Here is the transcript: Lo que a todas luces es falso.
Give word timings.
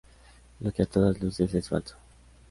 Lo 0.61 0.71
que 0.71 0.81
a 0.81 0.87
todas 0.87 1.21
luces 1.21 1.53
es 1.53 1.69
falso. 1.69 1.95